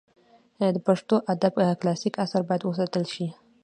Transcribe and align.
د 0.75 0.77
پښتو 0.87 1.15
ادب 1.33 1.53
کلاسیک 1.79 2.13
آثار 2.23 2.41
باید 2.47 2.63
وساتل 2.65 3.03
سي. 3.13 3.27